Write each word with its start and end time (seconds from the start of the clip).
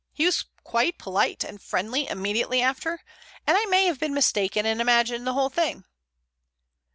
He 0.13 0.25
was 0.25 0.45
quite 0.63 0.97
polite 0.97 1.43
and 1.43 1.61
friendly 1.61 2.07
immediately 2.07 2.59
after, 2.59 3.01
and 3.45 3.55
I 3.55 3.65
may 3.67 3.85
have 3.85 3.99
been 3.99 4.15
mistaken 4.15 4.65
and 4.65 4.81
imagined 4.81 5.27
the 5.27 5.33
whole 5.33 5.49
thing." 5.51 5.85